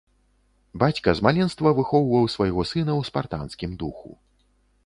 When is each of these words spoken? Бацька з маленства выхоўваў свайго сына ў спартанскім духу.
Бацька 0.83 1.13
з 1.19 1.25
маленства 1.27 1.75
выхоўваў 1.79 2.27
свайго 2.37 2.61
сына 2.73 2.85
ў 2.85 3.01
спартанскім 3.11 3.71
духу. 3.85 4.09